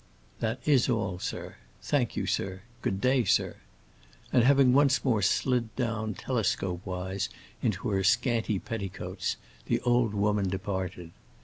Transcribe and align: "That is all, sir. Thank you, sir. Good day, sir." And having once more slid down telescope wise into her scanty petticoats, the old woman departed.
"That 0.39 0.59
is 0.65 0.89
all, 0.89 1.19
sir. 1.19 1.57
Thank 1.83 2.15
you, 2.15 2.25
sir. 2.25 2.61
Good 2.81 2.99
day, 2.99 3.23
sir." 3.23 3.57
And 4.33 4.43
having 4.43 4.73
once 4.73 5.05
more 5.05 5.21
slid 5.21 5.75
down 5.75 6.15
telescope 6.15 6.81
wise 6.87 7.29
into 7.61 7.89
her 7.89 8.03
scanty 8.03 8.57
petticoats, 8.57 9.37
the 9.67 9.79
old 9.81 10.15
woman 10.15 10.49
departed. 10.49 11.11